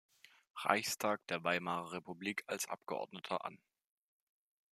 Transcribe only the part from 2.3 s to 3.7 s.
als Abgeordneter an.